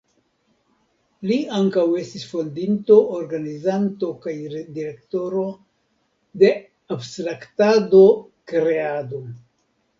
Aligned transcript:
Li 1.31 1.35
ankaŭ 1.57 1.83
estis 2.03 2.23
fondinto, 2.29 2.97
organizanto 3.19 4.11
kaj 4.25 4.35
direktoro 4.79 5.45
de 6.45 6.53
Abstraktado-Kreado. 6.99 9.25